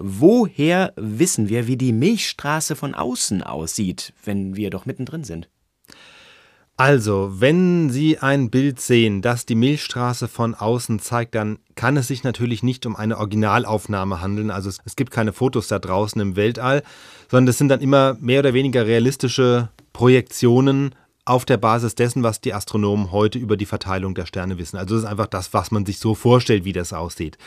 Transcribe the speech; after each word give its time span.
woher 0.00 0.92
wissen 0.96 1.48
wir, 1.48 1.66
wie 1.66 1.76
die 1.76 1.92
Milchstraße 1.92 2.74
von 2.74 2.94
außen 2.94 3.42
aussieht, 3.42 4.12
wenn 4.24 4.56
wir 4.56 4.70
doch 4.70 4.86
mittendrin 4.86 5.24
sind? 5.24 5.48
Also, 6.76 7.28
wenn 7.34 7.90
Sie 7.90 8.20
ein 8.20 8.48
Bild 8.48 8.80
sehen, 8.80 9.20
das 9.20 9.44
die 9.44 9.54
Milchstraße 9.54 10.28
von 10.28 10.54
außen 10.54 10.98
zeigt, 10.98 11.34
dann 11.34 11.58
kann 11.74 11.98
es 11.98 12.08
sich 12.08 12.24
natürlich 12.24 12.62
nicht 12.62 12.86
um 12.86 12.96
eine 12.96 13.18
Originalaufnahme 13.18 14.22
handeln. 14.22 14.50
Also 14.50 14.70
es, 14.70 14.96
gibt 14.96 15.10
keine 15.10 15.34
Fotos 15.34 15.68
da 15.68 15.78
draußen 15.78 16.18
im 16.22 16.36
Weltall, 16.36 16.82
sondern 17.30 17.50
es 17.50 17.58
sind 17.58 17.68
dann 17.68 17.82
immer 17.82 18.16
mehr 18.20 18.40
oder 18.40 18.54
weniger 18.54 18.86
realistische 18.86 19.68
Projektionen 19.92 20.94
auf 21.24 21.44
der 21.44 21.58
Basis 21.58 21.94
dessen, 21.94 22.22
was 22.22 22.40
die 22.40 22.54
Astronomen 22.54 23.12
heute 23.12 23.38
über 23.38 23.56
die 23.56 23.66
Verteilung 23.66 24.14
der 24.14 24.26
Sterne 24.26 24.58
wissen. 24.58 24.76
Also 24.76 24.94
das 24.94 25.04
ist 25.04 25.10
einfach 25.10 25.26
das, 25.26 25.52
was 25.52 25.70
man 25.70 25.86
sich 25.86 25.98
so 25.98 26.14
vorstellt, 26.14 26.64
wie 26.64 26.72
das 26.72 26.92
aussieht. 26.92 27.38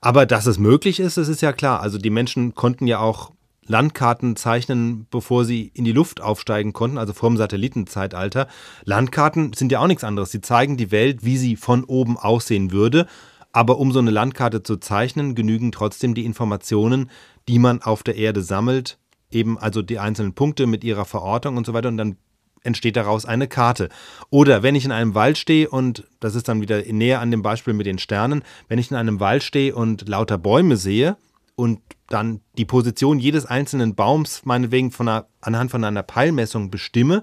Aber 0.00 0.26
dass 0.26 0.46
es 0.46 0.58
möglich 0.58 1.00
ist, 1.00 1.16
das 1.16 1.28
ist 1.28 1.42
ja 1.42 1.52
klar. 1.52 1.80
Also 1.80 1.98
die 1.98 2.10
Menschen 2.10 2.54
konnten 2.54 2.86
ja 2.86 2.98
auch 2.98 3.32
Landkarten 3.68 4.36
zeichnen, 4.36 5.06
bevor 5.10 5.44
sie 5.44 5.70
in 5.74 5.84
die 5.84 5.92
Luft 5.92 6.20
aufsteigen 6.20 6.72
konnten, 6.72 6.98
also 6.98 7.12
vor 7.12 7.30
dem 7.30 7.36
Satellitenzeitalter. 7.36 8.46
Landkarten 8.84 9.52
sind 9.52 9.72
ja 9.72 9.80
auch 9.80 9.88
nichts 9.88 10.04
anderes. 10.04 10.30
Sie 10.30 10.40
zeigen 10.40 10.76
die 10.76 10.92
Welt, 10.92 11.24
wie 11.24 11.36
sie 11.36 11.56
von 11.56 11.84
oben 11.84 12.16
aussehen 12.16 12.70
würde. 12.70 13.06
Aber 13.52 13.78
um 13.78 13.90
so 13.90 13.98
eine 13.98 14.10
Landkarte 14.10 14.62
zu 14.62 14.76
zeichnen, 14.76 15.34
genügen 15.34 15.72
trotzdem 15.72 16.14
die 16.14 16.24
Informationen, 16.24 17.10
die 17.48 17.58
man 17.58 17.82
auf 17.82 18.02
der 18.02 18.16
Erde 18.16 18.42
sammelt, 18.42 18.98
eben 19.30 19.58
also 19.58 19.82
die 19.82 19.98
einzelnen 19.98 20.34
Punkte 20.34 20.66
mit 20.66 20.84
ihrer 20.84 21.04
Verortung 21.04 21.56
und 21.56 21.66
so 21.66 21.72
weiter. 21.72 21.88
Und 21.88 21.96
dann 21.96 22.16
entsteht 22.66 22.96
daraus 22.96 23.24
eine 23.24 23.48
Karte. 23.48 23.88
Oder 24.30 24.62
wenn 24.62 24.74
ich 24.74 24.84
in 24.84 24.92
einem 24.92 25.14
Wald 25.14 25.38
stehe 25.38 25.68
und, 25.70 26.04
das 26.20 26.34
ist 26.34 26.48
dann 26.48 26.60
wieder 26.60 26.82
näher 26.82 27.20
an 27.20 27.30
dem 27.30 27.42
Beispiel 27.42 27.74
mit 27.74 27.86
den 27.86 27.98
Sternen, 27.98 28.42
wenn 28.68 28.78
ich 28.78 28.90
in 28.90 28.96
einem 28.96 29.20
Wald 29.20 29.42
stehe 29.42 29.74
und 29.74 30.08
lauter 30.08 30.38
Bäume 30.38 30.76
sehe 30.76 31.16
und 31.54 31.80
dann 32.08 32.40
die 32.58 32.64
Position 32.64 33.18
jedes 33.18 33.46
einzelnen 33.46 33.94
Baums 33.94 34.44
meinetwegen 34.44 34.90
von 34.90 35.08
einer, 35.08 35.26
anhand 35.40 35.70
von 35.70 35.82
einer 35.82 36.02
Peilmessung 36.02 36.70
bestimme, 36.70 37.22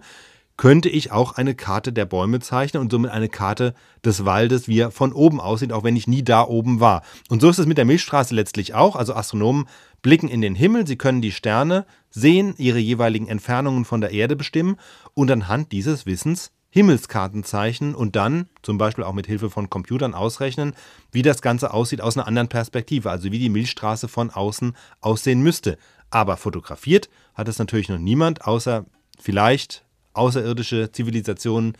könnte 0.57 0.89
ich 0.89 1.11
auch 1.11 1.33
eine 1.33 1.55
Karte 1.55 1.91
der 1.91 2.05
Bäume 2.05 2.39
zeichnen 2.39 2.81
und 2.81 2.91
somit 2.91 3.11
eine 3.11 3.29
Karte 3.29 3.73
des 4.05 4.25
Waldes, 4.25 4.67
wie 4.67 4.79
er 4.79 4.91
von 4.91 5.11
oben 5.11 5.41
aussieht, 5.41 5.71
auch 5.71 5.83
wenn 5.83 5.95
ich 5.95 6.07
nie 6.07 6.23
da 6.23 6.43
oben 6.43 6.79
war. 6.79 7.01
Und 7.29 7.41
so 7.41 7.49
ist 7.49 7.59
es 7.59 7.65
mit 7.65 7.77
der 7.77 7.85
Milchstraße 7.85 8.35
letztlich 8.35 8.73
auch. 8.73 8.95
Also 8.95 9.15
Astronomen 9.15 9.65
blicken 10.01 10.27
in 10.27 10.41
den 10.41 10.55
Himmel, 10.55 10.85
sie 10.85 10.97
können 10.97 11.21
die 11.21 11.31
Sterne 11.31 11.85
sehen, 12.09 12.53
ihre 12.57 12.79
jeweiligen 12.79 13.27
Entfernungen 13.27 13.85
von 13.85 14.01
der 14.01 14.11
Erde 14.11 14.35
bestimmen 14.35 14.77
und 15.13 15.31
anhand 15.31 15.71
dieses 15.71 16.05
Wissens 16.05 16.51
Himmelskarten 16.73 17.43
zeichnen 17.43 17.93
und 17.93 18.15
dann 18.15 18.47
zum 18.63 18.79
Beispiel 18.79 19.03
auch 19.03 19.13
mit 19.13 19.27
Hilfe 19.27 19.51
von 19.51 19.69
Computern 19.69 20.15
ausrechnen, 20.15 20.73
wie 21.11 21.21
das 21.21 21.43
Ganze 21.43 21.71
aussieht 21.71 22.01
aus 22.01 22.17
einer 22.17 22.25
anderen 22.25 22.47
Perspektive, 22.47 23.11
also 23.11 23.31
wie 23.31 23.38
die 23.38 23.49
Milchstraße 23.49 24.07
von 24.07 24.31
außen 24.31 24.75
aussehen 24.99 25.43
müsste. 25.43 25.77
Aber 26.09 26.35
fotografiert 26.35 27.09
hat 27.35 27.47
es 27.47 27.59
natürlich 27.59 27.89
noch 27.89 27.99
niemand, 27.99 28.45
außer 28.45 28.85
vielleicht 29.19 29.85
außerirdische 30.14 30.92
Zivilisationen, 30.92 31.73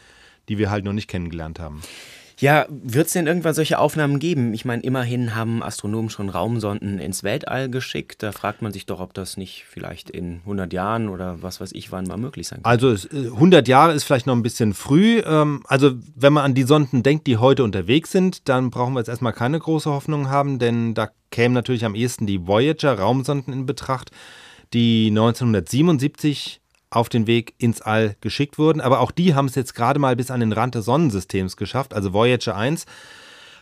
die 0.50 0.58
wir 0.58 0.70
halt 0.70 0.86
noch 0.86 0.94
nicht 0.94 1.08
kennengelernt 1.08 1.60
haben. 1.60 1.82
Ja, 2.40 2.66
wird 2.70 3.08
es 3.08 3.14
denn 3.14 3.28
irgendwann 3.28 3.54
solche 3.54 3.80
Aufnahmen 3.80 4.20
geben? 4.20 4.54
Ich 4.54 4.66
meine, 4.66 4.82
immerhin 4.82 5.36
haben 5.36 5.62
Astronomen 5.62 6.10
schon 6.10 6.30
Raumsonden 6.30 7.00
ins 7.00 7.24
Weltall 7.24 7.70
geschickt. 7.70 8.24
Da 8.24 8.32
fragt 8.32 8.62
man 8.62 8.74
sich 8.74 8.86
doch, 8.86 9.00
ob 9.00 9.14
das 9.14 9.38
nicht 9.38 9.66
vielleicht 9.70 10.10
in 10.10 10.40
100 10.40 10.74
Jahren 10.74 11.10
oder 11.10 11.42
was 11.42 11.62
weiß 11.62 11.72
ich 11.74 11.92
wann 11.92 12.06
mal 12.06 12.18
möglich 12.18 12.48
sein 12.48 12.62
kann. 12.64 12.70
Also 12.70 12.96
100 13.14 13.68
äh, 13.68 13.72
Jahre 13.72 13.94
ist 13.94 14.04
vielleicht 14.04 14.28
noch 14.28 14.36
ein 14.36 14.44
bisschen 14.44 14.74
früh. 14.74 15.22
Ähm, 15.26 15.64
also 15.68 15.94
wenn 16.16 16.34
man 16.34 16.44
an 16.44 16.54
die 16.54 16.64
Sonden 16.64 17.04
denkt, 17.04 17.28
die 17.28 17.38
heute 17.38 17.64
unterwegs 17.64 18.12
sind, 18.12 18.50
dann 18.50 18.72
brauchen 18.72 18.94
wir 18.94 19.00
jetzt 19.00 19.10
erstmal 19.10 19.34
keine 19.34 19.60
große 19.60 19.90
Hoffnung 19.90 20.30
haben, 20.30 20.60
denn 20.60 20.94
da 20.96 21.12
kämen 21.32 21.54
natürlich 21.54 21.86
am 21.86 21.96
ehesten 21.96 22.28
die 22.28 22.46
Voyager-Raumsonden 22.46 23.54
in 23.54 23.66
Betracht, 23.66 24.12
die 24.74 25.08
1977 25.10 26.63
auf 26.96 27.10
den 27.10 27.28
Weg 27.28 27.54
ins 27.58 27.82
All 27.82 28.16
geschickt 28.22 28.58
wurden. 28.58 28.82
Aber 28.82 29.00
auch 29.00 29.12
die 29.12 29.36
haben 29.36 29.48
es 29.48 29.56
jetzt 29.56 29.76
gerade 29.76 30.00
mal 30.00 30.16
bis 30.16 30.32
an 30.32 30.40
den 30.40 30.54
Rand 30.54 30.76
des 30.76 30.86
Sonnensystems 30.86 31.58
geschafft. 31.58 31.94
Also 31.94 32.14
Voyager 32.14 32.56
1 32.56 32.86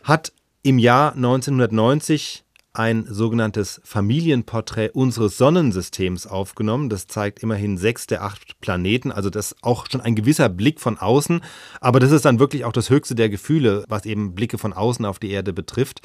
hat 0.04 0.34
im 0.64 0.78
Jahr 0.78 1.14
1990 1.14 2.44
ein 2.74 3.06
sogenanntes 3.10 3.82
Familienporträt 3.84 4.92
unseres 4.94 5.38
Sonnensystems 5.38 6.26
aufgenommen. 6.26 6.90
Das 6.90 7.08
zeigt 7.08 7.44
immerhin 7.44 7.78
sechs 7.78 8.08
der 8.08 8.24
acht 8.24 8.60
Planeten, 8.62 9.12
also 9.12 9.30
das 9.30 9.52
ist 9.52 9.64
auch 9.64 9.88
schon 9.92 10.00
ein 10.00 10.16
gewisser 10.16 10.48
Blick 10.48 10.80
von 10.80 10.98
außen. 10.98 11.42
Aber 11.82 12.00
das 12.00 12.12
ist 12.12 12.24
dann 12.24 12.40
wirklich 12.40 12.64
auch 12.64 12.72
das 12.72 12.90
höchste 12.90 13.16
der 13.16 13.30
Gefühle, 13.30 13.84
was 13.90 14.06
eben 14.06 14.36
Blicke 14.36 14.58
von 14.58 14.72
außen 14.72 15.06
auf 15.06 15.20
die 15.20 15.32
Erde 15.32 15.52
betrifft. 15.52 16.02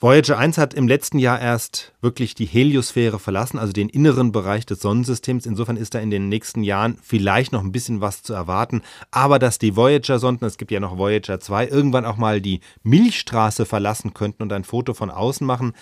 Voyager 0.00 0.36
1 0.36 0.58
hat 0.58 0.74
im 0.74 0.88
letzten 0.88 1.20
Jahr 1.20 1.40
erst 1.40 1.92
wirklich 2.00 2.34
die 2.34 2.46
Heliosphäre 2.46 3.20
verlassen, 3.20 3.58
also 3.58 3.72
den 3.72 3.88
inneren 3.88 4.32
Bereich 4.32 4.66
des 4.66 4.80
Sonnensystems. 4.80 5.46
Insofern 5.46 5.76
ist 5.76 5.94
da 5.94 6.00
in 6.00 6.10
den 6.10 6.28
nächsten 6.28 6.64
Jahren 6.64 6.98
vielleicht 7.00 7.52
noch 7.52 7.62
ein 7.62 7.70
bisschen 7.70 8.00
was 8.00 8.22
zu 8.24 8.34
erwarten. 8.34 8.82
Aber 9.12 9.38
dass 9.38 9.58
die 9.58 9.76
Voyager-Sonden, 9.76 10.46
es 10.46 10.58
gibt 10.58 10.72
ja 10.72 10.80
noch 10.80 10.98
Voyager 10.98 11.38
2, 11.38 11.68
irgendwann 11.68 12.06
auch 12.06 12.16
mal 12.16 12.40
die 12.40 12.60
Milchstraße 12.82 13.66
verlassen 13.66 14.14
könnten 14.14 14.42
und 14.42 14.52
ein 14.52 14.64
Foto 14.64 14.94
von 14.94 15.10
außen 15.10 15.46
machen, 15.46 15.74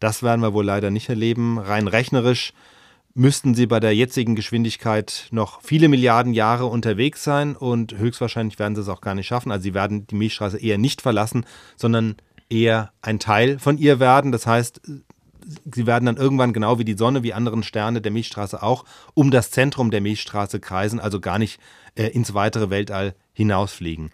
das 0.00 0.24
werden 0.24 0.40
wir 0.40 0.52
wohl 0.52 0.64
leider 0.64 0.90
nicht 0.90 1.08
erleben. 1.08 1.58
Rein 1.58 1.86
rechnerisch 1.86 2.52
müssten 3.14 3.54
sie 3.54 3.66
bei 3.66 3.80
der 3.80 3.94
jetzigen 3.94 4.34
Geschwindigkeit 4.34 5.28
noch 5.30 5.62
viele 5.62 5.88
Milliarden 5.88 6.32
Jahre 6.32 6.66
unterwegs 6.66 7.24
sein 7.24 7.56
und 7.56 7.96
höchstwahrscheinlich 7.96 8.58
werden 8.58 8.74
sie 8.74 8.82
es 8.82 8.88
auch 8.88 9.00
gar 9.00 9.14
nicht 9.14 9.26
schaffen. 9.26 9.52
Also 9.52 9.64
sie 9.64 9.74
werden 9.74 10.06
die 10.06 10.14
Milchstraße 10.14 10.58
eher 10.58 10.78
nicht 10.78 11.02
verlassen, 11.02 11.44
sondern 11.76 12.16
eher 12.50 12.92
ein 13.00 13.18
Teil 13.18 13.58
von 13.58 13.78
ihr 13.78 14.00
werden. 14.00 14.32
Das 14.32 14.46
heißt, 14.46 14.80
sie 15.72 15.86
werden 15.86 16.06
dann 16.06 16.16
irgendwann 16.16 16.52
genau 16.52 16.78
wie 16.78 16.84
die 16.84 16.94
Sonne, 16.94 17.22
wie 17.22 17.32
anderen 17.32 17.62
Sterne 17.62 18.00
der 18.00 18.12
Milchstraße 18.12 18.62
auch 18.62 18.84
um 19.14 19.30
das 19.30 19.50
Zentrum 19.50 19.90
der 19.90 20.00
Milchstraße 20.00 20.60
kreisen, 20.60 21.00
also 21.00 21.20
gar 21.20 21.38
nicht 21.38 21.60
äh, 21.94 22.06
ins 22.08 22.34
weitere 22.34 22.70
Weltall 22.70 23.14
hinausfliegen. 23.32 24.08